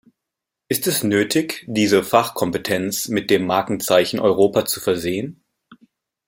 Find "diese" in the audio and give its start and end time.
1.67-2.03